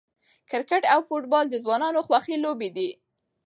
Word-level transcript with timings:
کرکټ 0.49 0.83
او 0.93 0.99
فوټبال 1.07 1.45
د 1.49 1.55
ځوانانو 1.63 2.05
خوښې 2.07 2.35
لوبې 2.45 2.69
دي. 2.75 2.89